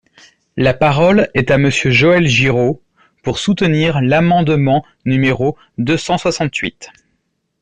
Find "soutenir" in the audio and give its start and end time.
3.37-4.01